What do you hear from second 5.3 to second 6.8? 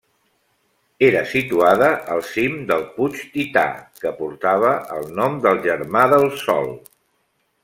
del germà del sol.